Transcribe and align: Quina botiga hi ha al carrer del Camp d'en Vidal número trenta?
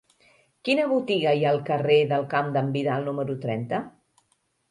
Quina 0.67 0.85
botiga 0.93 1.33
hi 1.39 1.43
ha 1.47 1.51
al 1.57 1.59
carrer 1.67 1.99
del 2.13 2.25
Camp 2.33 2.49
d'en 2.55 2.71
Vidal 2.77 3.05
número 3.09 3.35
trenta? 3.45 3.83